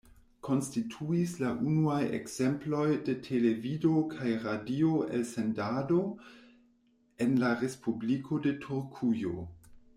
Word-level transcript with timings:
Konstituis 0.45 1.33
la 1.41 1.51
unuaj 1.73 1.97
ekzemploj 2.19 2.87
de 3.09 3.15
televido 3.27 3.93
kaj 4.15 4.33
radio 4.47 4.97
elsendado 5.19 6.01
en 7.27 7.39
la 7.45 7.55
Respubliko 7.65 8.45
de 8.49 8.59
Turkujo. 8.69 9.49